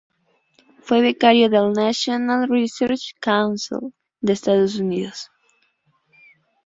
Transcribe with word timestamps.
Fue 0.81 0.99
becario 1.01 1.47
del 1.47 1.73
National 1.73 2.49
Research 2.49 3.11
Council 3.19 3.93
de 4.19 4.33
Estados 4.33 4.77
Unidos. 4.77 5.29